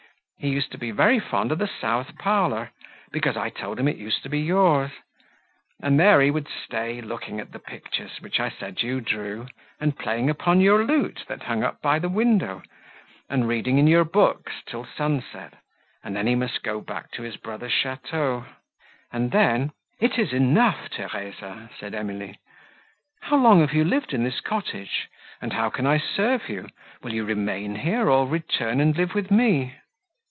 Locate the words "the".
1.59-1.67, 7.51-7.59, 11.99-12.09